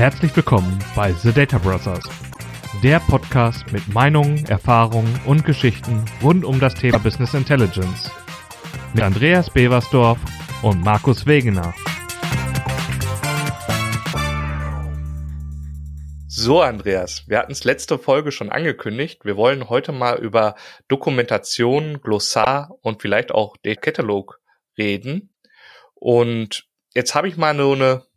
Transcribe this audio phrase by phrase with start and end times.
[0.00, 2.02] Herzlich willkommen bei The Data Brothers,
[2.82, 8.10] der Podcast mit Meinungen, Erfahrungen und Geschichten rund um das Thema Business Intelligence.
[8.94, 10.18] Mit Andreas Beversdorf
[10.62, 11.74] und Markus Wegener.
[16.28, 19.26] So, Andreas, wir hatten es letzte Folge schon angekündigt.
[19.26, 20.54] Wir wollen heute mal über
[20.88, 24.40] Dokumentation, Glossar und vielleicht auch den Katalog
[24.78, 25.34] reden.
[25.92, 26.64] Und
[26.94, 28.09] jetzt habe ich mal nur eine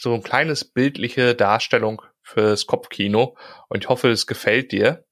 [0.00, 3.36] so ein kleines bildliche Darstellung fürs Kopfkino
[3.68, 5.04] und ich hoffe, es gefällt dir.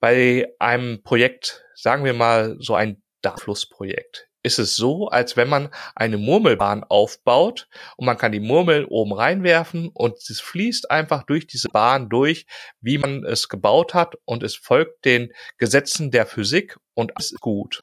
[0.00, 5.70] Bei einem Projekt, sagen wir mal so ein Darflussprojekt, ist es so, als wenn man
[5.94, 11.46] eine Murmelbahn aufbaut und man kann die Murmel oben reinwerfen und es fließt einfach durch
[11.46, 12.46] diese Bahn durch,
[12.80, 17.40] wie man es gebaut hat und es folgt den Gesetzen der Physik und alles ist
[17.40, 17.82] gut.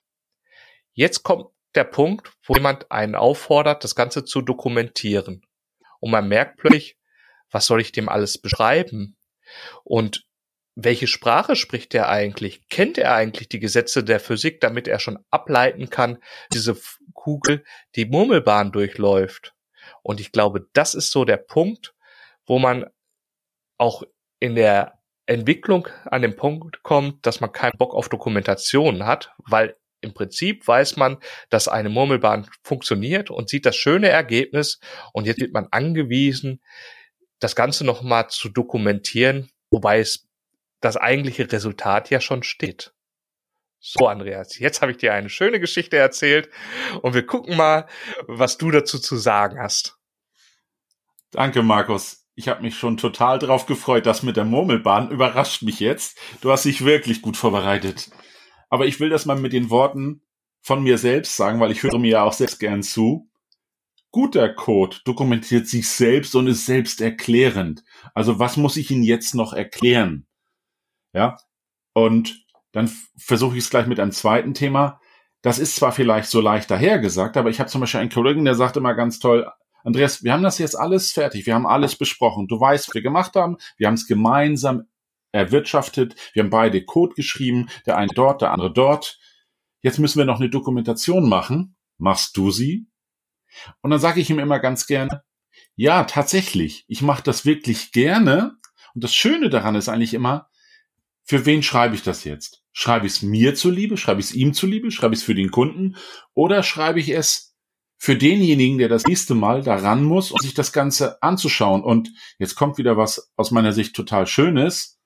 [0.93, 5.46] Jetzt kommt der Punkt, wo jemand einen auffordert, das Ganze zu dokumentieren.
[5.99, 6.97] Und man merkt plötzlich,
[7.51, 9.17] was soll ich dem alles beschreiben?
[9.83, 10.25] Und
[10.75, 12.67] welche Sprache spricht er eigentlich?
[12.69, 16.19] Kennt er eigentlich die Gesetze der Physik, damit er schon ableiten kann,
[16.53, 16.77] diese
[17.13, 17.63] Kugel
[17.95, 19.55] die Murmelbahn durchläuft?
[20.03, 21.95] Und ich glaube, das ist so der Punkt,
[22.45, 22.85] wo man
[23.77, 24.03] auch
[24.39, 29.75] in der Entwicklung an den Punkt kommt, dass man keinen Bock auf Dokumentation hat, weil
[30.01, 31.17] im Prinzip weiß man,
[31.49, 34.79] dass eine Murmelbahn funktioniert und sieht das schöne Ergebnis
[35.13, 36.61] und jetzt wird man angewiesen,
[37.39, 40.27] das Ganze nochmal zu dokumentieren, wobei es
[40.81, 42.93] das eigentliche Resultat ja schon steht.
[43.79, 46.49] So, Andreas, jetzt habe ich dir eine schöne Geschichte erzählt
[47.01, 47.87] und wir gucken mal,
[48.27, 49.97] was du dazu zu sagen hast.
[51.31, 52.25] Danke, Markus.
[52.35, 54.05] Ich habe mich schon total drauf gefreut.
[54.05, 56.19] Das mit der Murmelbahn überrascht mich jetzt.
[56.41, 58.09] Du hast dich wirklich gut vorbereitet.
[58.69, 60.21] Aber ich will das mal mit den Worten
[60.61, 63.29] von mir selbst sagen, weil ich höre mir ja auch selbst gern zu.
[64.11, 67.83] Guter Code dokumentiert sich selbst und ist selbst erklärend.
[68.13, 70.25] Also was muss ich Ihnen jetzt noch erklären?
[71.13, 71.37] Ja.
[71.93, 74.99] Und dann versuche ich es gleich mit einem zweiten Thema.
[75.41, 78.55] Das ist zwar vielleicht so leicht dahergesagt, aber ich habe zum Beispiel einen Kollegen, der
[78.55, 79.49] sagt immer ganz toll,
[79.83, 82.47] Andreas, wir haben das jetzt alles fertig, wir haben alles besprochen.
[82.47, 84.87] Du weißt, was wir gemacht haben, wir haben es gemeinsam
[85.31, 86.15] erwirtschaftet.
[86.33, 89.19] Wir haben beide Code geschrieben, der eine dort, der andere dort.
[89.81, 91.75] Jetzt müssen wir noch eine Dokumentation machen.
[91.97, 92.87] Machst du sie?
[93.81, 95.23] Und dann sage ich ihm immer ganz gerne,
[95.75, 98.57] ja, tatsächlich, ich mache das wirklich gerne.
[98.93, 100.49] Und das Schöne daran ist eigentlich immer,
[101.23, 102.63] für wen schreibe ich das jetzt?
[102.71, 103.97] Schreibe ich es mir zuliebe?
[103.97, 104.91] Schreibe ich es ihm zuliebe?
[104.91, 105.97] Schreibe ich es für den Kunden?
[106.33, 107.55] Oder schreibe ich es
[107.97, 111.83] für denjenigen, der das nächste Mal daran muss, um sich das Ganze anzuschauen?
[111.83, 114.96] Und jetzt kommt wieder was aus meiner Sicht total Schönes.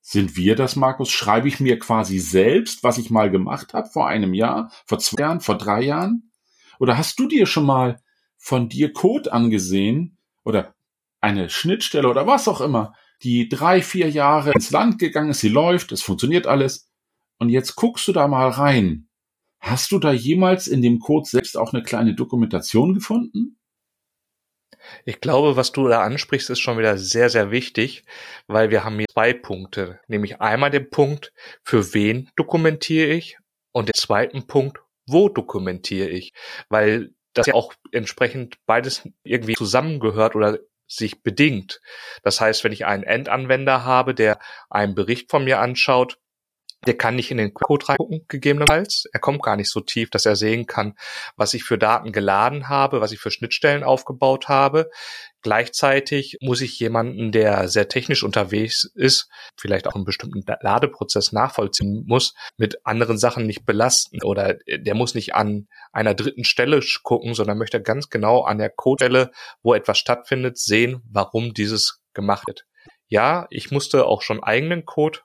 [0.00, 1.10] Sind wir das, Markus?
[1.10, 5.22] Schreibe ich mir quasi selbst, was ich mal gemacht habe vor einem Jahr, vor zwei
[5.22, 6.30] Jahren, vor drei Jahren?
[6.78, 8.00] Oder hast du dir schon mal
[8.38, 10.74] von dir Code angesehen oder
[11.20, 15.50] eine Schnittstelle oder was auch immer, die drei, vier Jahre ins Land gegangen ist, sie
[15.50, 16.90] läuft, es funktioniert alles.
[17.38, 19.08] Und jetzt guckst du da mal rein.
[19.58, 23.58] Hast du da jemals in dem Code selbst auch eine kleine Dokumentation gefunden?
[25.04, 28.04] Ich glaube, was du da ansprichst, ist schon wieder sehr, sehr wichtig,
[28.46, 30.00] weil wir haben hier zwei Punkte.
[30.08, 31.32] Nämlich einmal den Punkt,
[31.62, 33.38] für wen dokumentiere ich
[33.72, 36.32] und den zweiten Punkt, wo dokumentiere ich.
[36.68, 41.80] Weil das ja auch entsprechend beides irgendwie zusammengehört oder sich bedingt.
[42.22, 44.38] Das heißt, wenn ich einen Endanwender habe, der
[44.68, 46.18] einen Bericht von mir anschaut,
[46.86, 49.04] der kann nicht in den Code reingucken, gegebenenfalls.
[49.12, 50.94] Er kommt gar nicht so tief, dass er sehen kann,
[51.36, 54.90] was ich für Daten geladen habe, was ich für Schnittstellen aufgebaut habe.
[55.42, 62.04] Gleichzeitig muss ich jemanden, der sehr technisch unterwegs ist, vielleicht auch einen bestimmten Ladeprozess nachvollziehen
[62.06, 67.34] muss, mit anderen Sachen nicht belasten oder der muss nicht an einer dritten Stelle gucken,
[67.34, 69.30] sondern möchte ganz genau an der Codestelle,
[69.62, 72.66] wo etwas stattfindet, sehen, warum dieses gemacht wird.
[73.08, 75.20] Ja, ich musste auch schon eigenen Code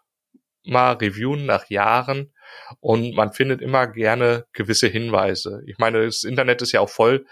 [0.68, 2.34] mal reviewen nach Jahren
[2.80, 5.62] und man findet immer gerne gewisse Hinweise.
[5.66, 7.26] Ich meine, das Internet ist ja auch voll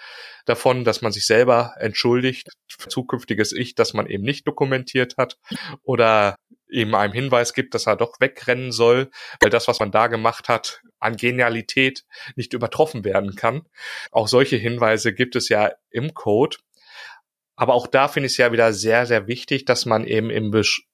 [0.45, 5.37] davon, dass man sich selber entschuldigt für zukünftiges Ich, dass man eben nicht dokumentiert hat
[5.83, 6.35] oder
[6.69, 9.09] eben einem Hinweis gibt, dass er doch wegrennen soll,
[9.39, 12.03] weil das, was man da gemacht hat, an Genialität
[12.35, 13.63] nicht übertroffen werden kann.
[14.11, 16.57] Auch solche Hinweise gibt es ja im Code.
[17.55, 20.51] Aber auch da finde ich es ja wieder sehr, sehr wichtig, dass man eben im,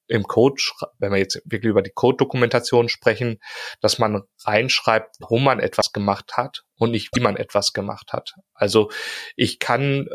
[0.10, 0.62] im Code,
[0.98, 3.40] wenn wir jetzt wirklich über die Code-Dokumentation sprechen,
[3.80, 8.34] dass man reinschreibt, warum man etwas gemacht hat und nicht, wie man etwas gemacht hat.
[8.54, 8.90] Also
[9.36, 10.10] ich kann,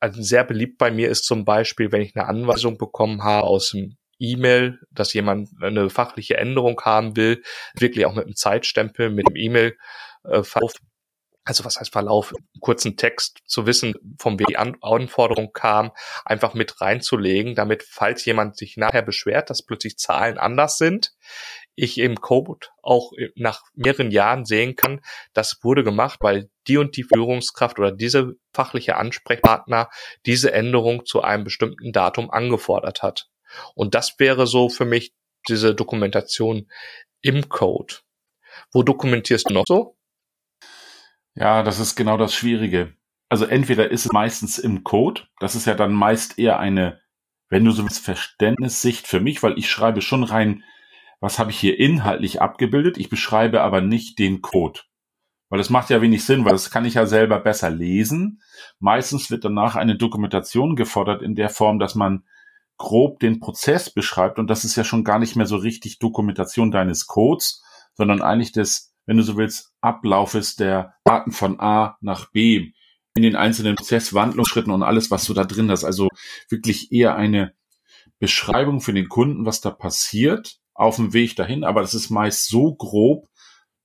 [0.00, 3.70] also sehr beliebt bei mir ist zum Beispiel, wenn ich eine Anweisung bekommen habe aus
[3.70, 7.42] dem E-Mail, dass jemand eine fachliche Änderung haben will,
[7.74, 10.72] wirklich auch mit einem Zeitstempel, mit dem E-Mail-Verlauf
[11.46, 15.92] also was heißt Verlauf, kurzen Text zu wissen, von wem die Anforderung kam,
[16.24, 21.14] einfach mit reinzulegen, damit, falls jemand sich nachher beschwert, dass plötzlich Zahlen anders sind,
[21.76, 25.00] ich im Code auch nach mehreren Jahren sehen kann,
[25.34, 29.88] das wurde gemacht, weil die und die Führungskraft oder diese fachliche Ansprechpartner
[30.26, 33.28] diese Änderung zu einem bestimmten Datum angefordert hat.
[33.74, 35.14] Und das wäre so für mich
[35.48, 36.68] diese Dokumentation
[37.20, 37.94] im Code.
[38.72, 39.96] Wo dokumentierst du noch so?
[41.36, 42.94] Ja, das ist genau das Schwierige.
[43.28, 47.00] Also entweder ist es meistens im Code, das ist ja dann meist eher eine,
[47.48, 50.62] wenn du so willst, Verständnissicht für mich, weil ich schreibe schon rein,
[51.20, 54.80] was habe ich hier inhaltlich abgebildet, ich beschreibe aber nicht den Code.
[55.48, 58.40] Weil das macht ja wenig Sinn, weil das kann ich ja selber besser lesen.
[58.80, 62.24] Meistens wird danach eine Dokumentation gefordert in der Form, dass man
[62.78, 66.70] grob den Prozess beschreibt und das ist ja schon gar nicht mehr so richtig Dokumentation
[66.70, 67.62] deines Codes,
[67.94, 72.72] sondern eigentlich des wenn du so willst, Ablaufes der Daten von A nach B
[73.14, 75.84] in den einzelnen Prozesswandlungsschritten und alles, was du da drin hast.
[75.84, 76.08] Also
[76.50, 77.54] wirklich eher eine
[78.18, 81.64] Beschreibung für den Kunden, was da passiert auf dem Weg dahin.
[81.64, 83.28] Aber das ist meist so grob,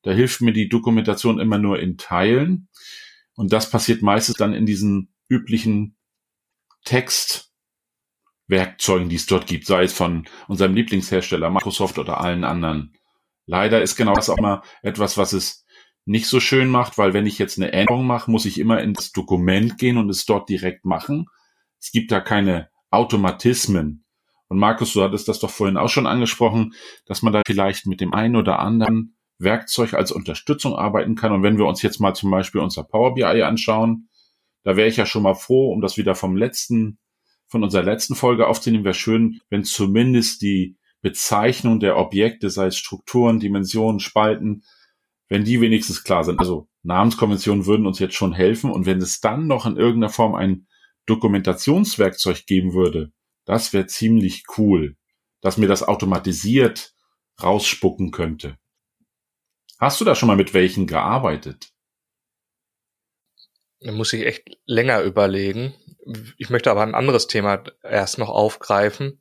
[0.01, 2.67] da hilft mir die Dokumentation immer nur in Teilen.
[3.35, 5.95] Und das passiert meistens dann in diesen üblichen
[6.83, 12.93] Textwerkzeugen, die es dort gibt, sei es von unserem Lieblingshersteller Microsoft oder allen anderen.
[13.51, 15.65] Leider ist genau das auch mal etwas, was es
[16.05, 19.11] nicht so schön macht, weil wenn ich jetzt eine Änderung mache, muss ich immer ins
[19.11, 21.25] Dokument gehen und es dort direkt machen.
[21.77, 24.05] Es gibt da keine Automatismen.
[24.47, 26.75] Und Markus, du hattest das doch vorhin auch schon angesprochen,
[27.05, 31.33] dass man da vielleicht mit dem einen oder anderen Werkzeug als Unterstützung arbeiten kann.
[31.33, 34.07] Und wenn wir uns jetzt mal zum Beispiel unser Power BI anschauen,
[34.63, 36.99] da wäre ich ja schon mal froh, um das wieder vom letzten,
[37.47, 42.77] von unserer letzten Folge aufzunehmen, wäre schön, wenn zumindest die Bezeichnung der Objekte, sei es
[42.77, 44.63] Strukturen, Dimensionen, Spalten,
[45.27, 46.39] wenn die wenigstens klar sind.
[46.39, 50.35] Also Namenskonventionen würden uns jetzt schon helfen und wenn es dann noch in irgendeiner Form
[50.35, 50.67] ein
[51.05, 53.11] Dokumentationswerkzeug geben würde,
[53.45, 54.95] das wäre ziemlich cool,
[55.41, 56.93] dass mir das automatisiert
[57.41, 58.57] rausspucken könnte.
[59.79, 61.71] Hast du da schon mal mit welchen gearbeitet?
[63.79, 65.73] Da muss ich echt länger überlegen.
[66.37, 69.19] Ich möchte aber ein anderes Thema erst noch aufgreifen,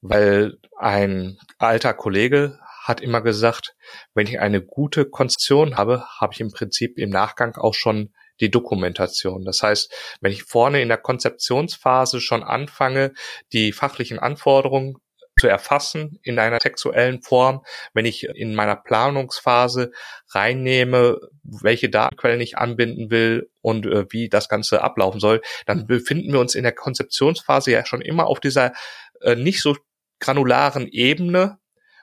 [0.00, 3.74] weil ein alter Kollege hat immer gesagt,
[4.14, 8.50] wenn ich eine gute Konzeption habe, habe ich im Prinzip im Nachgang auch schon die
[8.50, 9.44] Dokumentation.
[9.44, 13.12] Das heißt, wenn ich vorne in der Konzeptionsphase schon anfange,
[13.52, 14.96] die fachlichen Anforderungen
[15.38, 19.92] zu erfassen in einer textuellen Form, wenn ich in meiner Planungsphase
[20.30, 26.32] reinnehme, welche Datenquellen ich anbinden will und äh, wie das Ganze ablaufen soll, dann befinden
[26.32, 28.72] wir uns in der Konzeptionsphase ja schon immer auf dieser
[29.20, 29.76] äh, nicht so
[30.20, 31.58] granularen Ebene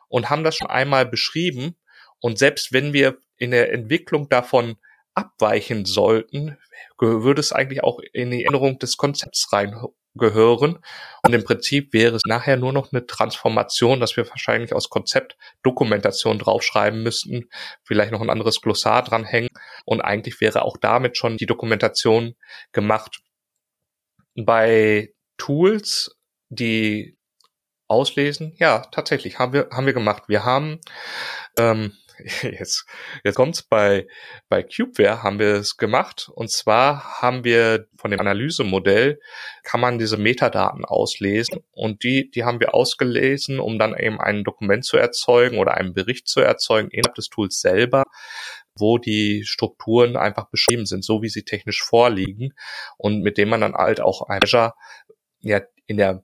[0.07, 1.77] und haben das schon einmal beschrieben.
[2.19, 4.75] Und selbst wenn wir in der Entwicklung davon
[5.13, 6.57] abweichen sollten,
[6.99, 9.75] würde es eigentlich auch in die Änderung des Konzepts rein
[10.15, 10.79] gehören.
[11.23, 15.37] Und im Prinzip wäre es nachher nur noch eine Transformation, dass wir wahrscheinlich aus Konzept
[15.63, 17.49] Dokumentation draufschreiben müssten,
[17.83, 19.49] vielleicht noch ein anderes Glossar dranhängen.
[19.85, 22.35] Und eigentlich wäre auch damit schon die Dokumentation
[22.71, 23.21] gemacht.
[24.35, 26.15] Bei Tools,
[26.49, 27.17] die
[27.87, 30.23] auslesen, ja, tatsächlich haben wir, haben wir gemacht.
[30.27, 30.79] Wir haben
[31.57, 31.93] ähm,
[32.41, 32.85] jetzt,
[33.23, 33.63] jetzt kommt's.
[33.63, 34.07] Bei,
[34.49, 36.29] bei Cubeware haben wir es gemacht.
[36.33, 39.19] Und zwar haben wir von dem Analysemodell
[39.63, 41.63] kann man diese Metadaten auslesen.
[41.71, 45.93] Und die, die haben wir ausgelesen, um dann eben ein Dokument zu erzeugen oder einen
[45.93, 48.03] Bericht zu erzeugen innerhalb des Tools selber
[48.73, 52.53] wo die Strukturen einfach beschrieben sind, so wie sie technisch vorliegen.
[52.97, 54.73] Und mit dem man dann halt auch ein Measure
[55.41, 56.23] ja in der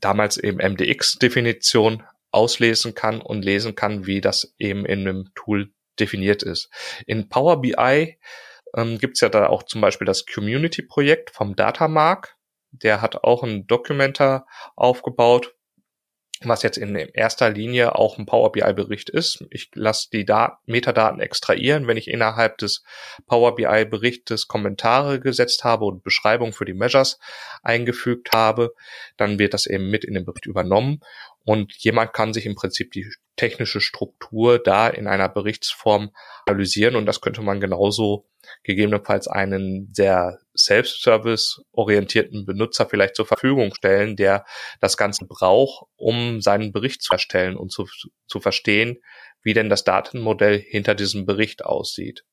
[0.00, 6.42] damals eben MDX-Definition auslesen kann und lesen kann, wie das eben in einem Tool definiert
[6.42, 6.70] ist.
[7.06, 8.18] In Power BI
[8.76, 12.36] ähm, gibt es ja da auch zum Beispiel das Community-Projekt vom Datamark.
[12.70, 15.53] Der hat auch einen Documenter aufgebaut,
[16.48, 19.44] was jetzt in erster Linie auch ein Power BI-Bericht ist.
[19.50, 21.86] Ich lasse die Dat Metadaten extrahieren.
[21.86, 22.82] Wenn ich innerhalb des
[23.26, 27.18] Power BI-Berichtes Kommentare gesetzt habe und Beschreibung für die Measures
[27.62, 28.74] eingefügt habe,
[29.16, 31.00] dann wird das eben mit in den Bericht übernommen
[31.44, 36.10] und jemand kann sich im Prinzip die technische Struktur da in einer Berichtsform
[36.46, 38.26] analysieren und das könnte man genauso
[38.62, 44.44] gegebenenfalls einen sehr Self-Service-orientierten Benutzer vielleicht zur Verfügung stellen, der
[44.80, 47.86] das Ganze braucht, um seinen Bericht zu erstellen und zu,
[48.26, 48.98] zu verstehen,
[49.42, 52.24] wie denn das Datenmodell hinter diesem Bericht aussieht.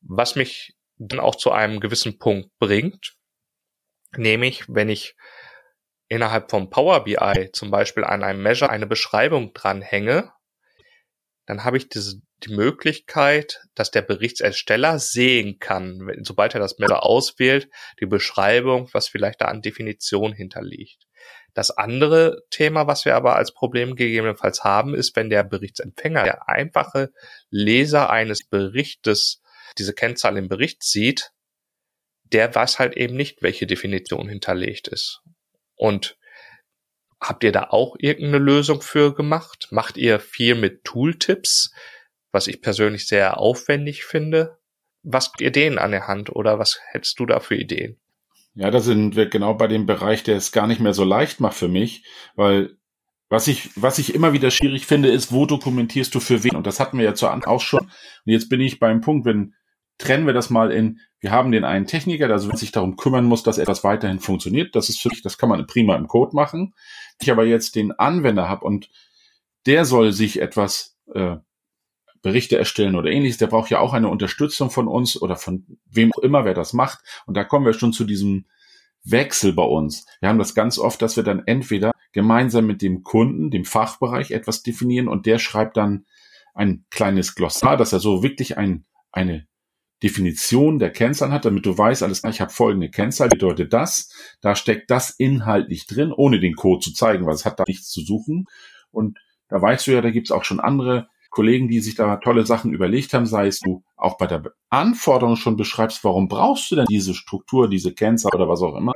[0.00, 3.14] Was mich dann auch zu einem gewissen Punkt bringt,
[4.16, 5.14] nämlich wenn ich
[6.08, 10.32] innerhalb vom Power BI zum Beispiel an einem Measure eine Beschreibung dranhänge,
[11.46, 17.04] dann habe ich diese, die Möglichkeit, dass der Berichtsersteller sehen kann, sobald er das Melder
[17.04, 17.68] auswählt,
[18.00, 21.06] die Beschreibung, was vielleicht da an Definition hinterliegt.
[21.54, 26.48] Das andere Thema, was wir aber als Problem gegebenenfalls haben, ist, wenn der Berichtsempfänger, der
[26.48, 27.12] einfache
[27.50, 29.42] Leser eines Berichtes,
[29.78, 31.32] diese Kennzahl im Bericht sieht,
[32.24, 35.22] der weiß halt eben nicht, welche Definition hinterlegt ist.
[35.74, 36.16] Und
[37.20, 39.68] habt ihr da auch irgendeine Lösung für gemacht?
[39.70, 41.72] Macht ihr viel mit Tooltips,
[42.32, 44.58] was ich persönlich sehr aufwendig finde?
[45.02, 47.98] Was habt ihr denen an der Hand oder was hättest du da für Ideen?
[48.54, 51.40] Ja, da sind wir genau bei dem Bereich, der es gar nicht mehr so leicht
[51.40, 52.76] macht für mich, weil
[53.28, 56.56] was ich, was ich immer wieder schwierig finde, ist, wo dokumentierst du für wen?
[56.56, 57.84] Und das hatten wir ja zu Anfang auch schon.
[57.84, 57.92] Und
[58.24, 59.54] jetzt bin ich beim Punkt, wenn
[59.98, 63.42] trennen wir das mal in, wir haben den einen Techniker, der sich darum kümmern muss,
[63.42, 64.74] dass etwas weiterhin funktioniert.
[64.74, 66.74] Das ist für mich, das kann man prima im Code machen.
[67.20, 68.88] Ich aber jetzt den Anwender habe und
[69.66, 71.36] der soll sich etwas äh,
[72.22, 76.12] Berichte erstellen oder ähnliches, der braucht ja auch eine Unterstützung von uns oder von wem
[76.12, 77.00] auch immer, wer das macht.
[77.26, 78.46] Und da kommen wir schon zu diesem
[79.02, 80.06] Wechsel bei uns.
[80.20, 84.32] Wir haben das ganz oft, dass wir dann entweder gemeinsam mit dem Kunden, dem Fachbereich
[84.32, 86.04] etwas definieren und der schreibt dann
[86.54, 89.46] ein kleines Glossar, dass er so wirklich ein, eine
[90.02, 94.10] Definition der Kennzahlen hat, damit du weißt, alles klar, ich habe folgende Kennzahl, bedeutet das,
[94.40, 97.90] da steckt das inhaltlich drin, ohne den Code zu zeigen, weil es hat da nichts
[97.90, 98.46] zu suchen.
[98.90, 102.44] Und da weißt du ja, da gibt's auch schon andere Kollegen, die sich da tolle
[102.44, 106.76] Sachen überlegt haben, sei es du auch bei der Anforderung schon beschreibst, warum brauchst du
[106.76, 108.94] denn diese Struktur, diese Kennzahl oder was auch immer.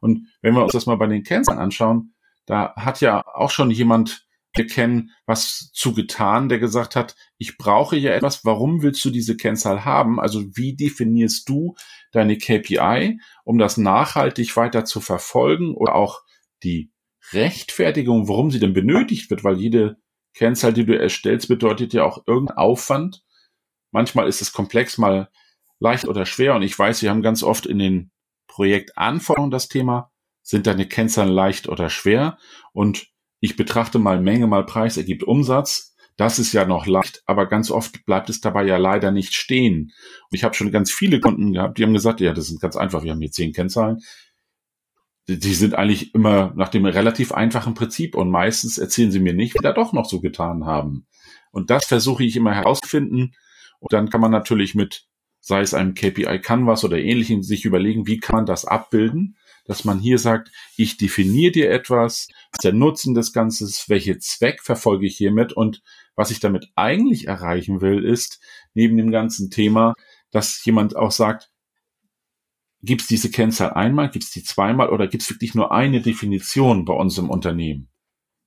[0.00, 2.14] Und wenn wir uns das mal bei den Kennzahlen anschauen,
[2.46, 7.96] da hat ja auch schon jemand wir was zu getan, der gesagt hat, ich brauche
[7.96, 10.18] ja etwas, warum willst du diese Kennzahl haben?
[10.18, 11.76] Also wie definierst du
[12.12, 16.22] deine KPI, um das nachhaltig weiter zu verfolgen oder auch
[16.64, 16.90] die
[17.32, 19.98] Rechtfertigung, warum sie denn benötigt wird, weil jede
[20.34, 23.24] Kennzahl, die du erstellst, bedeutet ja auch irgendein Aufwand.
[23.90, 25.28] Manchmal ist es komplex, mal
[25.80, 28.10] leicht oder schwer und ich weiß, wir haben ganz oft in den
[28.46, 30.10] Projektanforderungen das Thema,
[30.42, 32.38] sind deine Kennzahlen leicht oder schwer
[32.72, 33.08] und
[33.40, 35.94] ich betrachte mal Menge mal Preis ergibt Umsatz.
[36.16, 39.92] Das ist ja noch leicht, aber ganz oft bleibt es dabei ja leider nicht stehen.
[40.30, 42.74] Und ich habe schon ganz viele Kunden gehabt, die haben gesagt, ja, das ist ganz
[42.76, 44.00] einfach, wir haben hier zehn Kennzahlen.
[45.28, 49.54] Die sind eigentlich immer nach dem relativ einfachen Prinzip und meistens erzählen sie mir nicht,
[49.54, 51.06] wie da doch noch so getan haben.
[51.50, 53.34] Und das versuche ich immer herauszufinden.
[53.78, 55.06] Und dann kann man natürlich mit,
[55.40, 59.36] sei es einem KPI Canvas oder ähnlichem, sich überlegen, wie kann man das abbilden
[59.68, 64.62] dass man hier sagt, ich definiere dir etwas, was der Nutzen des Ganzen welche Zweck
[64.62, 65.82] verfolge ich hiermit und
[66.16, 68.40] was ich damit eigentlich erreichen will, ist
[68.74, 69.94] neben dem ganzen Thema,
[70.32, 71.50] dass jemand auch sagt,
[72.82, 76.00] gibt es diese Kennzahl einmal, gibt es die zweimal oder gibt es wirklich nur eine
[76.00, 77.88] Definition bei uns im Unternehmen?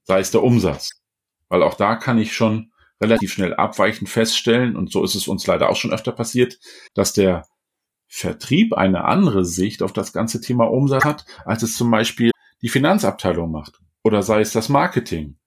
[0.04, 1.02] Sei es der Umsatz.
[1.50, 2.72] Weil auch da kann ich schon
[3.02, 6.60] relativ schnell abweichend feststellen, und so ist es uns leider auch schon öfter passiert,
[6.94, 7.46] dass der
[8.08, 12.70] Vertrieb eine andere Sicht auf das ganze Thema Umsatz hat, als es zum Beispiel die
[12.70, 13.80] Finanzabteilung macht.
[14.04, 15.38] Oder sei es das Marketing.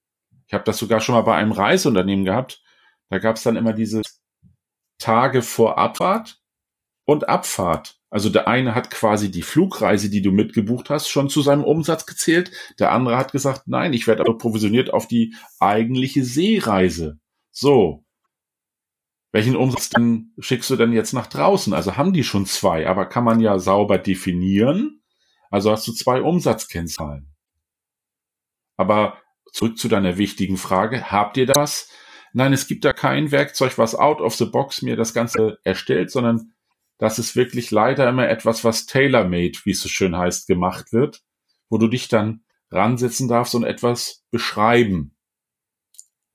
[0.47, 2.63] Ich habe das sogar schon mal bei einem Reiseunternehmen gehabt.
[3.11, 4.03] Da gab es dann immer diese
[4.99, 6.41] Tage vor Abfahrt
[7.05, 8.01] und Abfahrt.
[8.15, 12.07] Also der eine hat quasi die Flugreise, die du mitgebucht hast, schon zu seinem Umsatz
[12.07, 12.53] gezählt.
[12.79, 17.19] Der andere hat gesagt, nein, ich werde aber provisioniert auf die eigentliche Seereise.
[17.51, 18.05] So,
[19.33, 21.75] welchen Umsatz denn schickst du denn jetzt nach draußen?
[21.75, 25.03] Also haben die schon zwei, aber kann man ja sauber definieren.
[25.51, 27.35] Also hast du zwei Umsatzkennzahlen.
[28.77, 29.19] Aber
[29.53, 31.11] zurück zu deiner wichtigen Frage.
[31.11, 31.91] Habt ihr das?
[32.33, 36.13] Nein, es gibt da kein Werkzeug, was out of the box mir das Ganze erstellt,
[36.13, 36.54] sondern
[36.99, 41.23] das ist wirklich leider immer etwas, was tailor-made, wie es so schön heißt, gemacht wird,
[41.69, 45.15] wo du dich dann ransetzen darfst und etwas beschreiben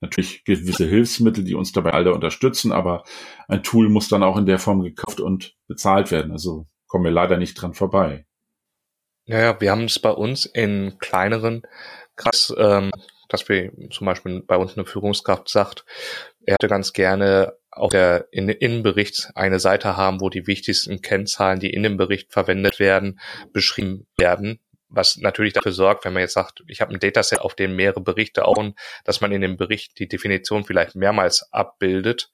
[0.00, 3.04] natürlich gewisse Hilfsmittel, die uns dabei alle unterstützen, aber
[3.48, 6.32] ein Tool muss dann auch in der Form gekauft und bezahlt werden.
[6.32, 8.26] Also kommen wir leider nicht dran vorbei.
[9.26, 11.62] Naja, wir haben es bei uns in kleineren
[12.16, 12.90] Kreis, ähm,
[13.28, 15.84] dass wir zum Beispiel bei uns eine Führungskraft sagt,
[16.44, 21.70] er hätte ganz gerne auf der Innenbericht eine Seite haben, wo die wichtigsten Kennzahlen, die
[21.70, 23.20] in dem Bericht verwendet werden,
[23.52, 27.54] beschrieben werden, was natürlich dafür sorgt, wenn man jetzt sagt, ich habe ein Dataset, auf
[27.54, 28.56] dem mehrere Berichte auch,
[29.04, 32.30] dass man in dem Bericht die Definition vielleicht mehrmals abbildet.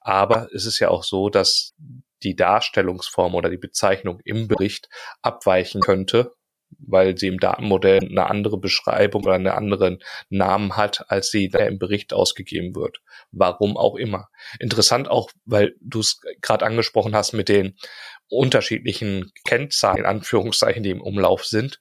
[0.00, 1.74] Aber es ist ja auch so, dass
[2.22, 4.88] die Darstellungsform oder die Bezeichnung im Bericht
[5.20, 6.35] abweichen könnte,
[6.78, 11.78] weil sie im Datenmodell eine andere Beschreibung oder einen anderen Namen hat, als sie im
[11.78, 13.00] Bericht ausgegeben wird.
[13.32, 14.28] Warum auch immer.
[14.58, 17.76] Interessant auch, weil du es gerade angesprochen hast mit den
[18.28, 21.80] unterschiedlichen Kennzahlen, in Anführungszeichen, die im Umlauf sind.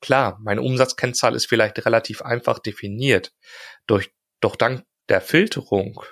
[0.00, 3.32] Klar, meine Umsatzkennzahl ist vielleicht relativ einfach definiert.
[3.86, 6.04] Durch, doch dann der Filterung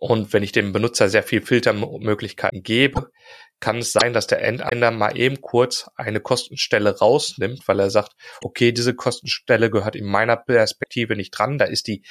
[0.00, 3.10] und wenn ich dem Benutzer sehr viel Filtermöglichkeiten gebe,
[3.60, 8.12] kann es sein, dass der Endeinnahme mal eben kurz eine Kostenstelle rausnimmt, weil er sagt,
[8.42, 12.02] okay, diese Kostenstelle gehört in meiner Perspektive nicht dran, da ist die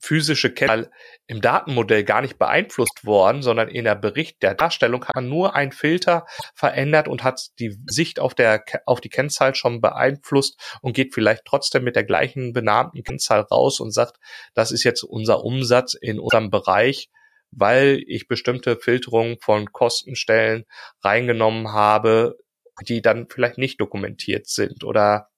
[0.00, 0.90] physische Kennzahl
[1.26, 5.54] im Datenmodell gar nicht beeinflusst worden, sondern in der Bericht der Darstellung hat man nur
[5.54, 10.94] ein Filter verändert und hat die Sicht auf der auf die Kennzahl schon beeinflusst und
[10.94, 14.18] geht vielleicht trotzdem mit der gleichen benannten Kennzahl raus und sagt,
[14.54, 17.08] das ist jetzt unser Umsatz in unserem Bereich,
[17.56, 20.64] weil ich bestimmte Filterungen von Kostenstellen
[21.02, 22.36] reingenommen habe,
[22.88, 25.28] die dann vielleicht nicht dokumentiert sind oder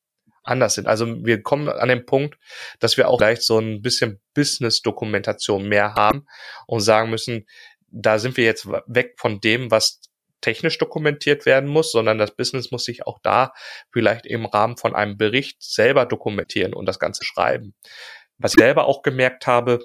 [0.43, 0.87] anders sind.
[0.87, 2.39] Also wir kommen an den Punkt,
[2.79, 6.27] dass wir auch vielleicht so ein bisschen Business-Dokumentation mehr haben
[6.67, 7.47] und sagen müssen,
[7.89, 10.01] da sind wir jetzt weg von dem, was
[10.41, 13.53] technisch dokumentiert werden muss, sondern das Business muss sich auch da
[13.93, 17.75] vielleicht im Rahmen von einem Bericht selber dokumentieren und das Ganze schreiben.
[18.39, 19.85] Was ich selber auch gemerkt habe,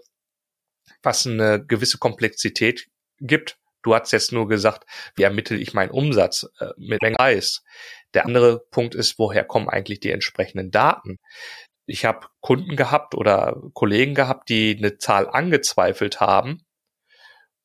[1.03, 2.87] was eine gewisse Komplexität
[3.19, 3.57] gibt.
[3.83, 7.63] Du hast jetzt nur gesagt, wie ermittle ich meinen Umsatz äh, mit Menge Preis.
[8.13, 11.17] Der andere Punkt ist, woher kommen eigentlich die entsprechenden Daten?
[11.85, 16.63] Ich habe Kunden gehabt oder Kollegen gehabt, die eine Zahl angezweifelt haben.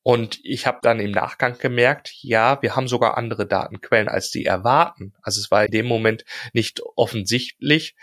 [0.03, 4.45] Und ich habe dann im Nachgang gemerkt, ja, wir haben sogar andere Datenquellen, als die
[4.45, 5.15] erwarten.
[5.21, 7.97] Also es war in dem Moment nicht offensichtlich.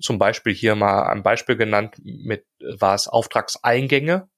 [0.00, 4.28] Zum Beispiel hier mal ein Beispiel genannt mit, war es Auftragseingänge.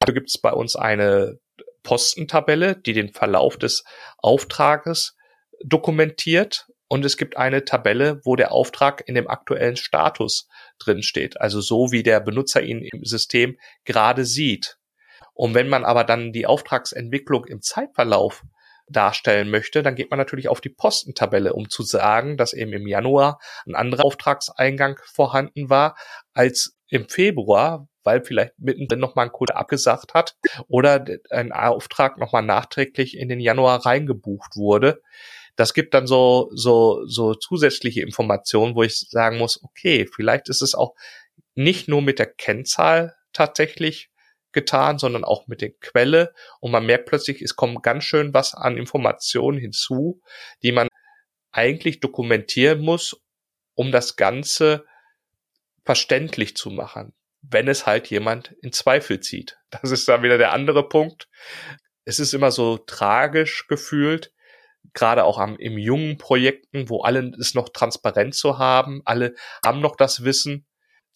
[0.00, 1.38] Da gibt es bei uns eine
[1.82, 3.84] Postentabelle, die den Verlauf des
[4.18, 5.16] Auftrages
[5.64, 11.40] dokumentiert und es gibt eine Tabelle, wo der Auftrag in dem aktuellen Status drin steht,
[11.40, 14.78] also so wie der Benutzer ihn im System gerade sieht.
[15.34, 18.42] Und wenn man aber dann die Auftragsentwicklung im Zeitverlauf
[18.90, 22.86] darstellen möchte, dann geht man natürlich auf die Postentabelle, um zu sagen, dass eben im
[22.86, 25.96] Januar ein anderer Auftragseingang vorhanden war
[26.32, 30.36] als im Februar, weil vielleicht mittendrin nochmal ein Kunde abgesagt hat
[30.68, 35.02] oder ein Auftrag nochmal nachträglich in den Januar reingebucht wurde.
[35.56, 40.62] Das gibt dann so, so, so zusätzliche Informationen, wo ich sagen muss, okay, vielleicht ist
[40.62, 40.94] es auch
[41.54, 44.10] nicht nur mit der Kennzahl tatsächlich
[44.58, 46.32] getan, sondern auch mit der Quelle.
[46.60, 50.20] Und man merkt plötzlich, es kommt ganz schön was an Informationen hinzu,
[50.62, 50.88] die man
[51.52, 53.20] eigentlich dokumentieren muss,
[53.74, 54.84] um das Ganze
[55.84, 59.58] verständlich zu machen, wenn es halt jemand in Zweifel zieht.
[59.70, 61.28] Das ist dann wieder der andere Punkt.
[62.04, 64.32] Es ist immer so tragisch gefühlt,
[64.94, 69.80] gerade auch am, im jungen Projekten, wo alle es noch transparent zu haben, alle haben
[69.80, 70.66] noch das Wissen,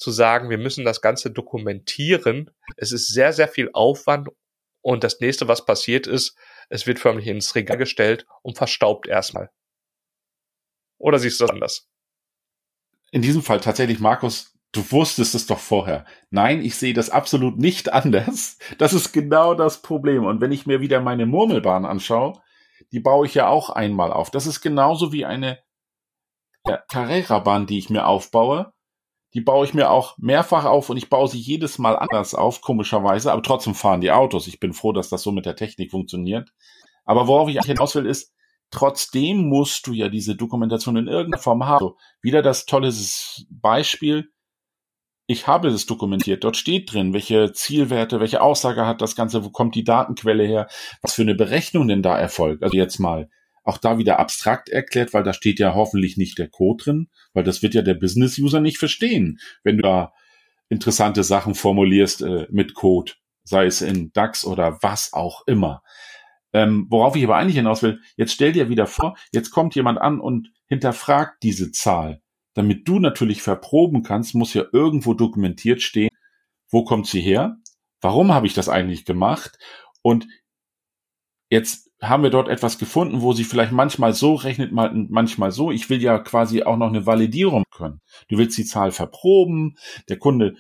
[0.02, 2.50] zu sagen, wir müssen das Ganze dokumentieren.
[2.76, 4.28] Es ist sehr, sehr viel Aufwand
[4.82, 6.36] und das nächste, was passiert ist,
[6.68, 9.50] es wird förmlich ins Regal gestellt und verstaubt erstmal.
[10.98, 11.88] Oder siehst du das anders?
[13.10, 16.04] In diesem Fall tatsächlich, Markus, du wusstest es doch vorher.
[16.30, 18.58] Nein, ich sehe das absolut nicht anders.
[18.78, 20.24] Das ist genau das Problem.
[20.24, 22.40] Und wenn ich mir wieder meine Murmelbahn anschaue,
[22.90, 24.30] die baue ich ja auch einmal auf.
[24.30, 25.58] Das ist genauso wie eine
[26.88, 28.71] Carrera-Bahn, die ich mir aufbaue.
[29.34, 32.60] Die baue ich mir auch mehrfach auf und ich baue sie jedes Mal anders auf,
[32.60, 34.46] komischerweise, aber trotzdem fahren die Autos.
[34.46, 36.52] Ich bin froh, dass das so mit der Technik funktioniert.
[37.04, 38.32] Aber worauf ich hinaus will, ist,
[38.70, 41.80] trotzdem musst du ja diese Dokumentation in irgendeiner Form haben.
[41.80, 42.92] So, wieder das tolle
[43.50, 44.30] Beispiel,
[45.26, 46.44] ich habe das dokumentiert.
[46.44, 50.68] Dort steht drin, welche Zielwerte, welche Aussage hat das Ganze, wo kommt die Datenquelle her,
[51.00, 52.62] was für eine Berechnung denn da erfolgt.
[52.62, 53.30] Also jetzt mal
[53.64, 57.44] auch da wieder abstrakt erklärt, weil da steht ja hoffentlich nicht der Code drin, weil
[57.44, 60.12] das wird ja der Business-User nicht verstehen, wenn du da
[60.68, 63.12] interessante Sachen formulierst äh, mit Code,
[63.44, 65.82] sei es in DAX oder was auch immer.
[66.52, 69.98] Ähm, worauf ich aber eigentlich hinaus will, jetzt stell dir wieder vor, jetzt kommt jemand
[69.98, 72.22] an und hinterfragt diese Zahl
[72.54, 76.10] damit du natürlich verproben kannst, muss ja irgendwo dokumentiert stehen,
[76.70, 77.56] wo kommt sie her?
[78.00, 79.58] Warum habe ich das eigentlich gemacht?
[80.02, 80.26] Und
[81.50, 85.70] jetzt haben wir dort etwas gefunden, wo sie vielleicht manchmal so rechnet, manchmal so.
[85.70, 88.00] Ich will ja quasi auch noch eine Validierung können.
[88.28, 89.76] Du willst die Zahl verproben,
[90.08, 90.56] der Kunde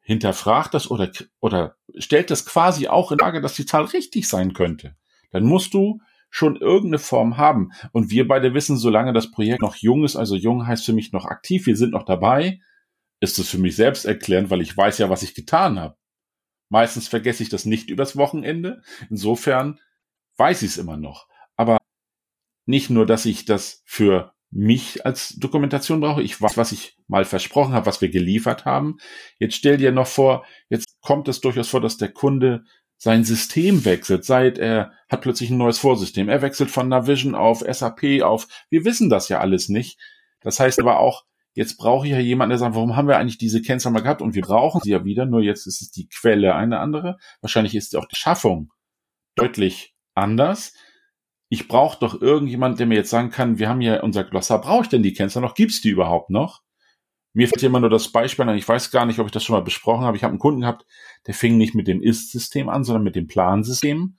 [0.00, 4.54] hinterfragt das oder, oder stellt das quasi auch in Frage, dass die Zahl richtig sein
[4.54, 4.96] könnte.
[5.32, 7.72] Dann musst du schon irgendeine Form haben.
[7.92, 11.12] Und wir beide wissen, solange das Projekt noch jung ist, also jung heißt für mich
[11.12, 12.60] noch aktiv, wir sind noch dabei,
[13.20, 15.96] ist es für mich selbst erklärend, weil ich weiß ja, was ich getan habe.
[16.68, 18.82] Meistens vergesse ich das nicht übers Wochenende.
[19.10, 19.78] Insofern
[20.36, 21.28] weiß ich es immer noch.
[21.56, 21.78] Aber
[22.66, 26.22] nicht nur, dass ich das für mich als Dokumentation brauche.
[26.22, 28.98] Ich weiß, was ich mal versprochen habe, was wir geliefert haben.
[29.38, 32.64] Jetzt stell dir noch vor, jetzt kommt es durchaus vor, dass der Kunde
[32.98, 36.30] sein System wechselt, seit er hat plötzlich ein neues Vorsystem.
[36.30, 38.48] Er wechselt von Navision auf SAP auf.
[38.70, 40.00] Wir wissen das ja alles nicht.
[40.40, 41.24] Das heißt aber auch,
[41.56, 44.20] Jetzt brauche ich ja jemanden, der sagt, warum haben wir eigentlich diese Kennzahlen mal gehabt?
[44.20, 47.16] Und wir brauchen sie ja wieder, nur jetzt ist es die Quelle eine andere.
[47.40, 48.70] Wahrscheinlich ist auch die Schaffung
[49.36, 50.74] deutlich anders.
[51.48, 54.82] Ich brauche doch irgendjemand, der mir jetzt sagen kann, wir haben ja unser Glossar, brauche
[54.82, 55.54] ich denn die Kennzahlen noch?
[55.54, 56.62] Gibt's die überhaupt noch?
[57.32, 59.54] Mir fällt immer nur das Beispiel an, ich weiß gar nicht, ob ich das schon
[59.54, 60.16] mal besprochen habe.
[60.16, 60.86] Ich habe einen Kunden gehabt,
[61.26, 64.16] der fing nicht mit dem Ist-System an, sondern mit dem Plansystem.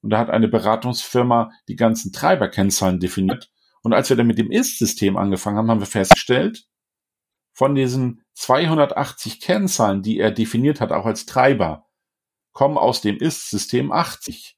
[0.00, 3.50] Und da hat eine Beratungsfirma die ganzen Treiberkennzahlen definiert.
[3.82, 6.66] Und als wir dann mit dem Ist-System angefangen haben, haben wir festgestellt,
[7.52, 11.86] von diesen 280 Kennzahlen, die er definiert hat, auch als Treiber,
[12.52, 14.56] kommen aus dem Ist-System 80.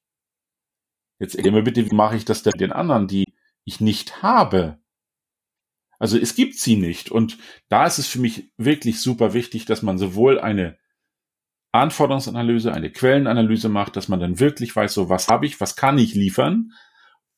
[1.19, 3.25] Jetzt erklär mir bitte, wie mache ich das denn den anderen, die
[3.65, 4.79] ich nicht habe?
[5.99, 7.11] Also es gibt sie nicht.
[7.11, 10.77] Und da ist es für mich wirklich super wichtig, dass man sowohl eine
[11.73, 15.99] Anforderungsanalyse, eine Quellenanalyse macht, dass man dann wirklich weiß, so was habe ich, was kann
[15.99, 16.73] ich liefern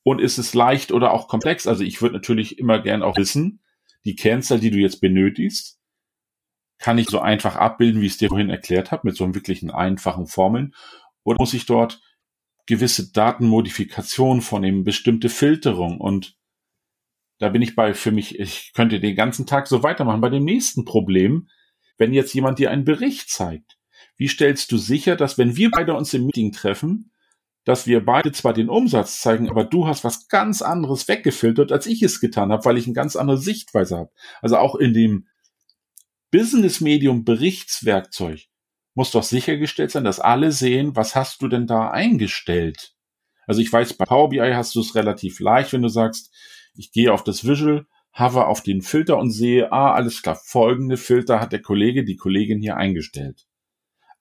[0.03, 1.67] und ist es leicht oder auch komplex.
[1.67, 3.61] Also ich würde natürlich immer gern auch wissen,
[4.05, 5.79] die Kennzahl, die du jetzt benötigst,
[6.77, 9.35] kann ich so einfach abbilden, wie ich es dir vorhin erklärt habe, mit so einem
[9.35, 10.73] wirklichen einfachen Formeln?
[11.23, 12.01] Oder muss ich dort
[12.69, 15.99] gewisse Datenmodifikationen vornehmen, bestimmte Filterung?
[15.99, 16.37] Und
[17.39, 20.21] da bin ich bei für mich, ich könnte den ganzen Tag so weitermachen.
[20.21, 21.49] Bei dem nächsten Problem,
[21.97, 23.77] wenn jetzt jemand dir einen Bericht zeigt,
[24.15, 27.11] wie stellst du sicher, dass wenn wir beide uns im Meeting treffen,
[27.65, 31.87] dass wir beide zwar den Umsatz zeigen, aber du hast was ganz anderes weggefiltert, als
[31.87, 34.11] ich es getan habe, weil ich eine ganz andere Sichtweise habe.
[34.41, 35.27] Also auch in dem
[36.31, 38.47] Business-Medium Berichtswerkzeug
[38.93, 42.93] muss doch sichergestellt sein, dass alle sehen, was hast du denn da eingestellt?
[43.47, 46.33] Also ich weiß, bei Power BI hast du es relativ leicht, wenn du sagst,
[46.75, 50.97] ich gehe auf das Visual, hover auf den Filter und sehe, ah, alles klar, folgende
[50.97, 53.45] Filter hat der Kollege, die Kollegin hier eingestellt.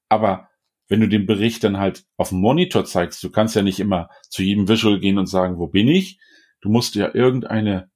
[0.09, 0.49] Aber
[0.89, 4.09] wenn du den Bericht dann halt auf dem Monitor zeigst, du kannst ja nicht immer
[4.31, 6.19] zu jedem Visual gehen und sagen, wo bin ich?
[6.61, 7.91] Du musst ja irgendeine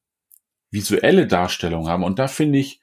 [0.71, 2.05] visuelle Darstellung haben.
[2.05, 2.82] Und da finde ich,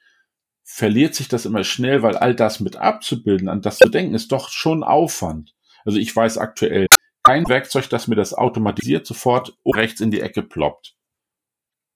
[0.72, 4.32] verliert sich das immer schnell, weil all das mit abzubilden, an das zu denken, ist
[4.32, 5.56] doch schon Aufwand.
[5.84, 6.88] Also ich weiß aktuell
[7.24, 10.96] kein Werkzeug, das mir das automatisiert sofort rechts in die Ecke ploppt.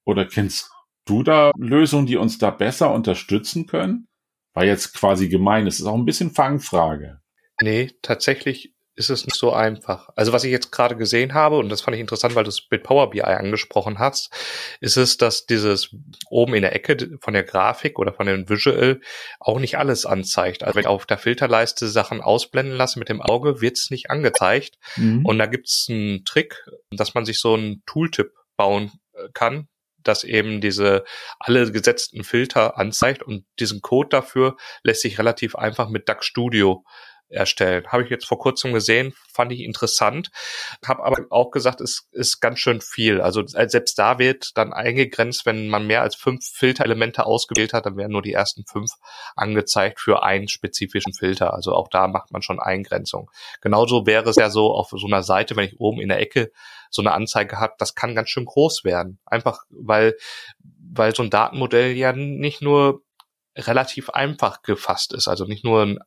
[0.05, 0.71] Oder kennst
[1.05, 4.07] du da Lösungen, die uns da besser unterstützen können?
[4.53, 5.67] War jetzt quasi gemein.
[5.67, 7.21] Es ist auch ein bisschen Fangfrage.
[7.61, 10.09] Nee, tatsächlich ist es nicht so einfach.
[10.15, 12.67] Also was ich jetzt gerade gesehen habe, und das fand ich interessant, weil du es
[12.69, 14.31] mit Power BI angesprochen hast,
[14.81, 15.95] ist es, dass dieses
[16.29, 19.01] oben in der Ecke von der Grafik oder von dem Visual
[19.39, 20.63] auch nicht alles anzeigt.
[20.63, 24.11] Also wenn ich auf der Filterleiste Sachen ausblenden lasse mit dem Auge, wird es nicht
[24.11, 24.77] angezeigt.
[24.95, 25.25] Mhm.
[25.25, 29.67] Und da gibt es einen Trick, dass man sich so einen Tooltip bauen äh, kann,
[30.03, 31.03] das eben diese
[31.39, 36.83] alle gesetzten Filter anzeigt und diesen Code dafür lässt sich relativ einfach mit DAX Studio
[37.33, 37.85] erstellen.
[37.87, 40.31] Habe ich jetzt vor kurzem gesehen, fand ich interessant,
[40.85, 43.21] habe aber auch gesagt, es ist ganz schön viel.
[43.21, 47.97] Also selbst da wird dann eingegrenzt, wenn man mehr als fünf Filterelemente ausgewählt hat, dann
[47.97, 48.91] werden nur die ersten fünf
[49.35, 51.53] angezeigt für einen spezifischen Filter.
[51.53, 53.29] Also auch da macht man schon Eingrenzung.
[53.61, 56.51] Genauso wäre es ja so auf so einer Seite, wenn ich oben in der Ecke
[56.89, 59.19] so eine Anzeige habe, das kann ganz schön groß werden.
[59.25, 60.15] Einfach weil,
[60.61, 63.01] weil so ein Datenmodell ja nicht nur
[63.57, 65.27] relativ einfach gefasst ist.
[65.27, 65.99] Also nicht nur ein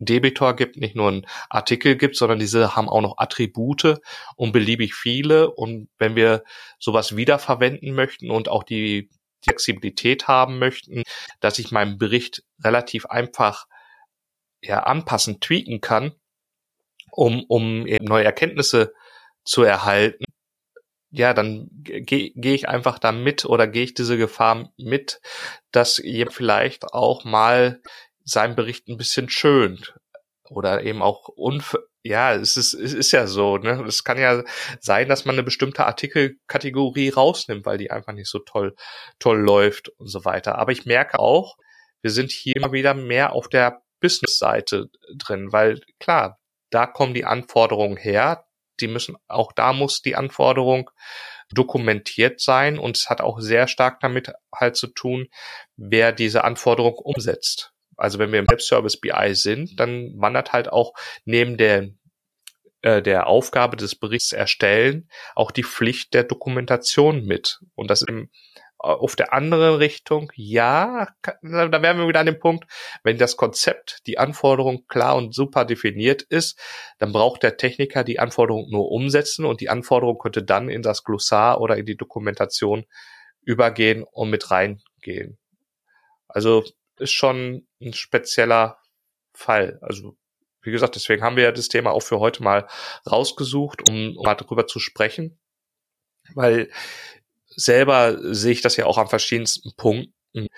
[0.00, 4.00] Debitor gibt, nicht nur ein Artikel gibt, sondern diese haben auch noch Attribute
[4.34, 5.50] und beliebig viele.
[5.50, 6.42] Und wenn wir
[6.78, 9.10] sowas wiederverwenden möchten und auch die
[9.42, 11.02] Flexibilität haben möchten,
[11.40, 13.66] dass ich meinen Bericht relativ einfach
[14.62, 16.12] ja, anpassen, tweaken kann,
[17.10, 18.94] um, um eben neue Erkenntnisse
[19.44, 20.24] zu erhalten,
[21.10, 25.20] ja, dann gehe geh ich einfach da mit oder gehe ich diese Gefahr mit,
[25.72, 27.82] dass ihr vielleicht auch mal
[28.24, 29.94] seinen Bericht ein bisschen schönt
[30.48, 33.84] oder eben auch unf ja, es ist, es ist ja so, ne?
[33.86, 34.42] Es kann ja
[34.80, 38.74] sein, dass man eine bestimmte Artikelkategorie rausnimmt, weil die einfach nicht so toll,
[39.18, 40.58] toll läuft und so weiter.
[40.58, 41.56] Aber ich merke auch,
[42.02, 46.38] wir sind hier immer wieder mehr auf der Business-Seite drin, weil klar,
[46.70, 48.46] da kommen die Anforderungen her.
[48.80, 50.90] Die müssen, auch da muss die Anforderung
[51.50, 55.28] dokumentiert sein und es hat auch sehr stark damit halt zu tun,
[55.76, 57.74] wer diese Anforderung umsetzt.
[58.00, 61.90] Also wenn wir im Web-Service BI sind, dann wandert halt auch neben der
[62.82, 67.60] äh, der Aufgabe des Berichts erstellen auch die Pflicht der Dokumentation mit.
[67.74, 68.30] Und das im,
[68.82, 71.08] äh, auf der anderen Richtung, ja,
[71.42, 72.64] da wären wir wieder an dem Punkt,
[73.04, 76.58] wenn das Konzept, die Anforderung klar und super definiert ist,
[76.98, 81.04] dann braucht der Techniker die Anforderung nur umsetzen und die Anforderung könnte dann in das
[81.04, 82.86] Glossar oder in die Dokumentation
[83.42, 85.38] übergehen und mit reingehen.
[86.28, 86.64] Also
[87.00, 88.78] ist schon ein spezieller
[89.32, 89.78] Fall.
[89.82, 90.16] Also
[90.62, 92.68] wie gesagt, deswegen haben wir ja das Thema auch für heute mal
[93.10, 95.38] rausgesucht, um, um darüber zu sprechen,
[96.34, 96.70] weil
[97.48, 100.48] selber sehe ich das ja auch an verschiedensten Punkten,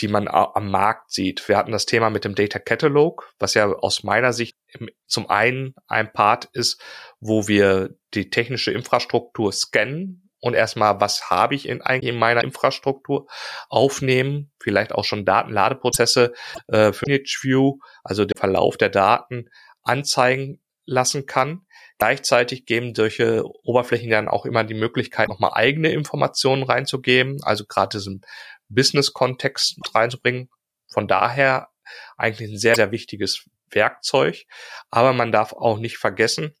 [0.00, 1.48] die man am Markt sieht.
[1.48, 4.56] Wir hatten das Thema mit dem Data Catalog, was ja aus meiner Sicht
[5.06, 6.80] zum einen ein Part ist,
[7.20, 12.44] wo wir die technische Infrastruktur scannen und erstmal, was habe ich in, eigentlich in meiner
[12.44, 13.26] Infrastruktur
[13.70, 16.34] aufnehmen, vielleicht auch schon Datenladeprozesse
[16.68, 19.48] äh, für View, also den Verlauf der Daten
[19.84, 21.62] anzeigen lassen kann.
[21.96, 27.96] Gleichzeitig geben solche Oberflächen dann auch immer die Möglichkeit, nochmal eigene Informationen reinzugeben, also gerade
[27.96, 28.20] diesen
[28.68, 30.50] Business-Kontext reinzubringen.
[30.92, 31.68] Von daher
[32.18, 34.44] eigentlich ein sehr, sehr wichtiges Werkzeug.
[34.90, 36.54] Aber man darf auch nicht vergessen,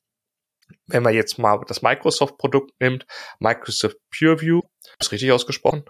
[0.86, 3.06] wenn man jetzt mal das Microsoft-Produkt nimmt,
[3.38, 4.60] Microsoft PureView,
[5.00, 5.84] ist richtig ausgesprochen?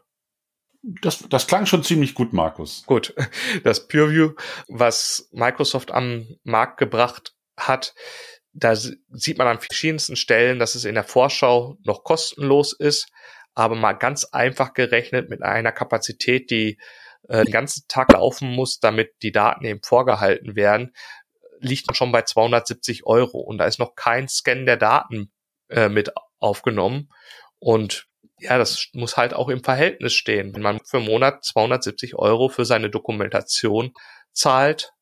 [0.82, 2.84] Das, das klang schon ziemlich gut, Markus.
[2.87, 3.14] Gut.
[3.62, 4.34] Das PureView,
[4.68, 7.94] was Microsoft am Markt gebracht hat,
[8.52, 13.08] da sieht man an verschiedensten Stellen, dass es in der Vorschau noch kostenlos ist,
[13.54, 16.78] aber mal ganz einfach gerechnet mit einer Kapazität, die
[17.28, 20.92] äh, den ganzen Tag laufen muss, damit die Daten eben vorgehalten werden,
[21.64, 25.33] liegt schon bei 270 Euro und da ist noch kein Scan der Daten
[25.68, 27.09] äh, mit aufgenommen
[27.59, 28.07] und
[28.38, 30.55] ja, das muss halt auch im Verhältnis stehen.
[30.55, 33.92] Wenn man für Monat 270 Euro für seine Dokumentation
[34.33, 34.92] zahlt,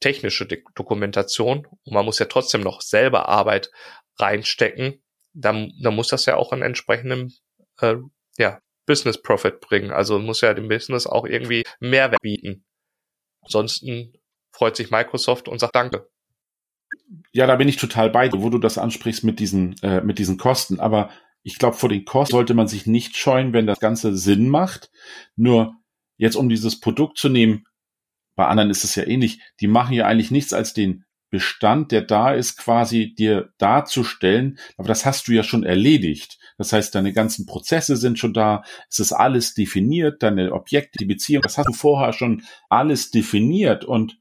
[0.00, 3.70] technische Dokumentation, und man muss ja trotzdem noch selber Arbeit
[4.18, 7.34] reinstecken, dann, dann muss das ja auch einen entsprechenden
[7.80, 7.96] äh,
[8.38, 9.90] ja, Business Profit bringen.
[9.90, 12.64] Also muss ja dem Business auch irgendwie Mehrwert bieten.
[13.42, 14.14] Ansonsten
[14.52, 16.08] freut sich Microsoft und sagt Danke.
[17.32, 20.18] Ja, da bin ich total bei dir, wo du das ansprichst mit diesen, äh, mit
[20.18, 20.80] diesen Kosten.
[20.80, 21.10] Aber
[21.42, 24.90] ich glaube, vor den Kosten sollte man sich nicht scheuen, wenn das Ganze Sinn macht.
[25.36, 25.74] Nur
[26.16, 27.66] jetzt, um dieses Produkt zu nehmen,
[28.36, 32.02] bei anderen ist es ja ähnlich, die machen ja eigentlich nichts als den Bestand, der
[32.02, 34.58] da ist, quasi dir darzustellen.
[34.76, 36.38] Aber das hast du ja schon erledigt.
[36.58, 38.62] Das heißt, deine ganzen Prozesse sind schon da.
[38.88, 43.84] Es ist alles definiert, deine Objekte, die Beziehung, das hast du vorher schon alles definiert.
[43.84, 44.19] Und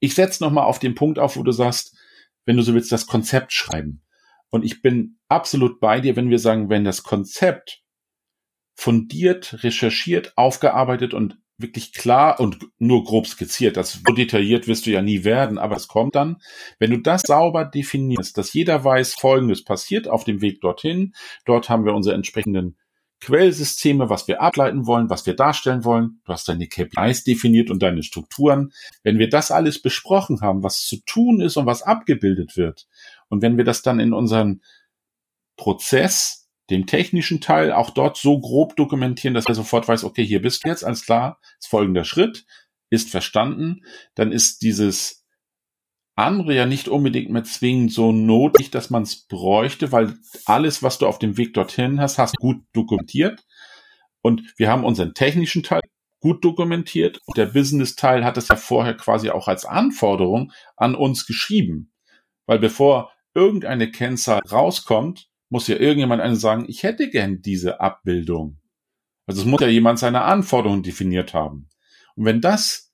[0.00, 1.96] ich setze nochmal auf den Punkt auf, wo du sagst,
[2.44, 4.02] wenn du so willst, das Konzept schreiben.
[4.50, 7.82] Und ich bin absolut bei dir, wenn wir sagen, wenn das Konzept
[8.74, 13.76] fundiert, recherchiert, aufgearbeitet und wirklich klar und nur grob skizziert.
[13.76, 16.36] Das so detailliert wirst du ja nie werden, aber es kommt dann,
[16.78, 21.14] wenn du das sauber definierst, dass jeder weiß, Folgendes passiert auf dem Weg dorthin.
[21.44, 22.78] Dort haben wir unsere entsprechenden
[23.20, 26.20] Quellsysteme, was wir ableiten wollen, was wir darstellen wollen.
[26.24, 28.72] Du hast deine KPIs definiert und deine Strukturen.
[29.02, 32.86] Wenn wir das alles besprochen haben, was zu tun ist und was abgebildet wird,
[33.28, 34.62] und wenn wir das dann in unseren
[35.56, 40.42] Prozess, dem technischen Teil, auch dort so grob dokumentieren, dass er sofort weiß, okay, hier
[40.42, 42.46] bist du jetzt, alles klar, ist folgender Schritt,
[42.90, 43.82] ist verstanden,
[44.14, 45.17] dann ist dieses
[46.18, 50.98] andere ja nicht unbedingt mehr zwingend so notwendig, dass man es bräuchte, weil alles, was
[50.98, 53.44] du auf dem Weg dorthin hast, hast gut dokumentiert.
[54.20, 55.80] Und wir haben unseren technischen Teil
[56.20, 61.26] gut dokumentiert und der Business-Teil hat es ja vorher quasi auch als Anforderung an uns
[61.26, 61.92] geschrieben.
[62.46, 68.58] Weil bevor irgendeine Kennzahl rauskommt, muss ja irgendjemand eine sagen, ich hätte gern diese Abbildung.
[69.26, 71.68] Also es muss ja jemand seine Anforderungen definiert haben.
[72.16, 72.87] Und wenn das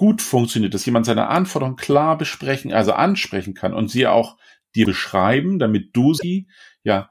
[0.00, 4.38] gut funktioniert, dass jemand seine Anforderungen klar besprechen, also ansprechen kann und sie auch
[4.74, 6.48] dir beschreiben, damit du sie
[6.82, 7.10] ja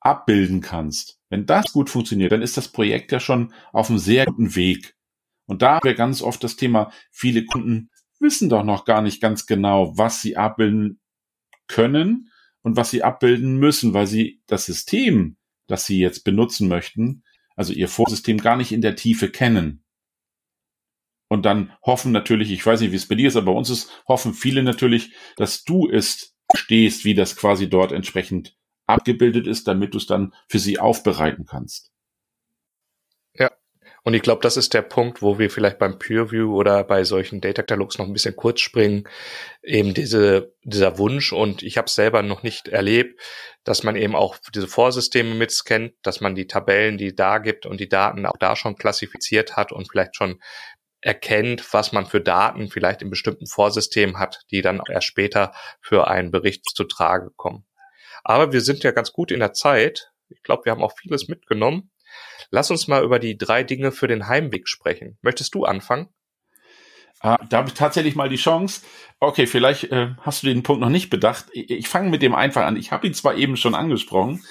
[0.00, 1.20] abbilden kannst.
[1.28, 4.96] Wenn das gut funktioniert, dann ist das Projekt ja schon auf einem sehr guten Weg.
[5.44, 9.44] Und da wäre ganz oft das Thema, viele Kunden wissen doch noch gar nicht ganz
[9.44, 11.00] genau, was sie abbilden
[11.66, 12.30] können
[12.62, 17.24] und was sie abbilden müssen, weil sie das System, das sie jetzt benutzen möchten,
[17.56, 19.82] also ihr Vorsystem gar nicht in der Tiefe kennen.
[21.28, 23.70] Und dann hoffen natürlich, ich weiß nicht, wie es bei dir ist, aber bei uns
[23.70, 29.66] ist, hoffen viele natürlich, dass du es stehst, wie das quasi dort entsprechend abgebildet ist,
[29.66, 31.90] damit du es dann für sie aufbereiten kannst.
[33.34, 33.50] Ja.
[34.04, 37.40] Und ich glaube, das ist der Punkt, wo wir vielleicht beim PureView oder bei solchen
[37.40, 39.08] Data Catalogs noch ein bisschen kurz springen.
[39.64, 43.20] Eben diese, dieser Wunsch, und ich habe es selber noch nicht erlebt,
[43.64, 47.80] dass man eben auch diese Vorsysteme mitscannt, dass man die Tabellen, die da gibt und
[47.80, 50.40] die Daten auch da schon klassifiziert hat und vielleicht schon
[51.06, 56.08] erkennt, was man für Daten vielleicht in bestimmten Vorsystemen hat, die dann erst später für
[56.08, 57.64] einen Bericht zu Trage kommen.
[58.24, 60.10] Aber wir sind ja ganz gut in der Zeit.
[60.28, 61.92] Ich glaube, wir haben auch vieles mitgenommen.
[62.50, 65.16] Lass uns mal über die drei Dinge für den Heimweg sprechen.
[65.22, 66.08] Möchtest du anfangen?
[67.20, 68.82] Ah, da habe ich tatsächlich mal die Chance.
[69.20, 71.46] Okay, vielleicht äh, hast du den Punkt noch nicht bedacht.
[71.52, 72.76] Ich, ich fange mit dem einfach an.
[72.76, 74.44] Ich habe ihn zwar eben schon angesprochen.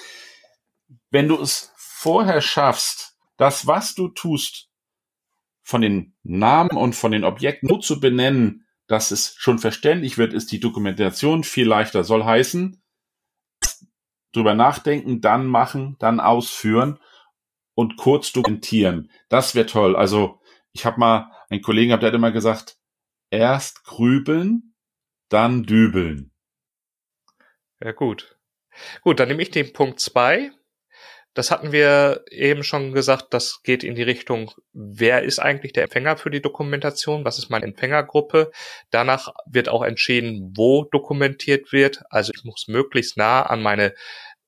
[1.10, 4.65] Wenn du es vorher schaffst, das, was du tust,
[5.66, 10.32] von den Namen und von den Objekten so zu benennen, dass es schon verständlich wird,
[10.32, 12.04] ist die Dokumentation viel leichter.
[12.04, 12.80] Soll heißen,
[14.32, 17.00] drüber nachdenken, dann machen, dann ausführen
[17.74, 19.10] und kurz dokumentieren.
[19.28, 19.96] Das wäre toll.
[19.96, 20.40] Also
[20.72, 22.78] Ich habe mal einen Kollegen gehabt, der hat immer gesagt,
[23.30, 24.74] erst grübeln,
[25.30, 26.32] dann dübeln.
[27.80, 28.38] Ja, gut.
[29.00, 30.52] Gut, dann nehme ich den Punkt zwei.
[31.36, 35.82] Das hatten wir eben schon gesagt, das geht in die Richtung, wer ist eigentlich der
[35.82, 37.26] Empfänger für die Dokumentation?
[37.26, 38.50] Was ist meine Empfängergruppe?
[38.90, 42.04] Danach wird auch entschieden, wo dokumentiert wird.
[42.08, 43.92] Also ich muss möglichst nah an meine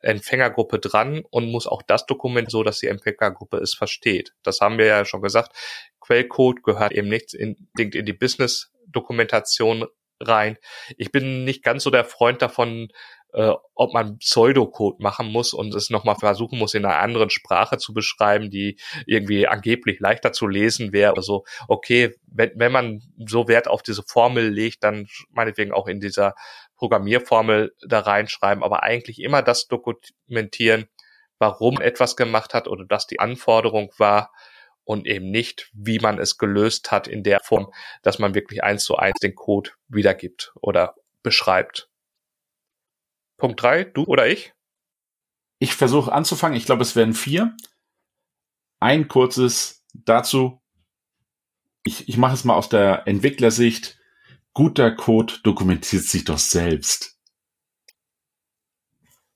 [0.01, 4.33] Empfängergruppe dran und muss auch das Dokument so, dass die Empfängergruppe es versteht.
[4.43, 5.53] Das haben wir ja schon gesagt.
[6.01, 9.85] Quellcode gehört eben nicht in, in die Business-Dokumentation
[10.21, 10.59] rein.
[10.97, 12.89] Ich bin nicht ganz so der Freund davon,
[13.33, 17.79] äh, ob man Pseudocode machen muss und es nochmal versuchen muss, in einer anderen Sprache
[17.79, 21.45] zu beschreiben, die irgendwie angeblich leichter zu lesen wäre oder so.
[21.69, 26.35] Okay, wenn, wenn man so Wert auf diese Formel legt, dann meinetwegen auch in dieser
[26.77, 30.87] Programmierformel da reinschreiben, aber eigentlich immer das dokumentieren,
[31.39, 34.33] warum etwas gemacht hat oder dass die Anforderung war
[34.89, 37.71] und eben nicht, wie man es gelöst hat in der Form,
[38.03, 41.91] dass man wirklich eins zu eins den Code wiedergibt oder beschreibt.
[43.37, 44.55] Punkt drei, du oder ich?
[45.59, 46.57] Ich versuche anzufangen.
[46.57, 47.55] Ich glaube, es werden vier.
[48.81, 50.63] Ein kurzes dazu.
[51.85, 54.01] Ich, ich mache es mal aus der Entwicklersicht.
[54.55, 57.19] Guter Code dokumentiert sich doch selbst.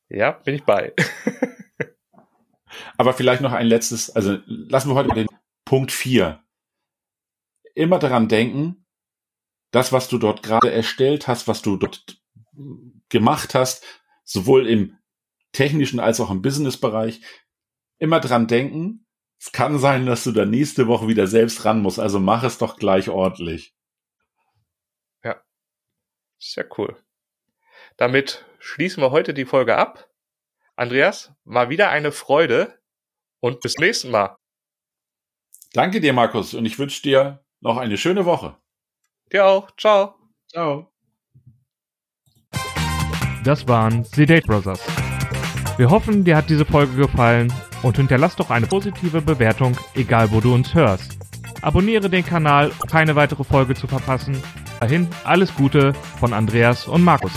[0.08, 0.94] Ja, bin ich bei.
[2.96, 5.26] Aber vielleicht noch ein letztes, also lassen wir heute den
[5.64, 6.44] Punkt vier.
[7.75, 8.87] Immer daran denken,
[9.70, 12.22] das, was du dort gerade erstellt hast, was du dort
[13.09, 13.85] gemacht hast,
[14.25, 14.98] sowohl im
[15.53, 17.20] technischen als auch im Businessbereich,
[17.98, 19.07] immer dran denken.
[19.40, 22.59] Es kann sein, dass du da nächste Woche wieder selbst ran musst, also mach es
[22.59, 23.75] doch gleich ordentlich.
[25.25, 25.42] Ja,
[26.38, 27.03] sehr cool.
[27.96, 30.09] Damit schließen wir heute die Folge ab.
[30.77, 32.81] Andreas, mal wieder eine Freude
[33.40, 34.37] und bis nächsten Mal.
[35.74, 38.56] Danke dir, Markus, und ich wünsche dir noch eine schöne Woche.
[39.32, 39.70] Dir auch.
[39.76, 40.14] Ciao.
[40.48, 40.92] Ciao.
[43.44, 44.80] Das waren The Date Brothers.
[45.78, 50.40] Wir hoffen, dir hat diese Folge gefallen und hinterlass doch eine positive Bewertung, egal wo
[50.40, 51.18] du uns hörst.
[51.62, 54.40] Abonniere den Kanal, um keine weitere Folge zu verpassen.
[54.80, 57.32] Dahin alles Gute von Andreas und Markus.